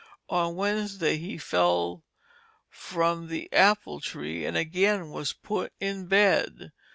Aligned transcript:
On 0.29 0.55
Wednesday 0.55 1.17
he 1.19 1.37
fell 1.37 2.03
from 2.71 3.27
the 3.27 3.53
apple 3.53 3.99
tree, 3.99 4.47
and 4.47 4.57
again 4.57 5.11
was 5.11 5.31
put 5.31 5.73
in 5.79 6.07
bed. 6.07 6.71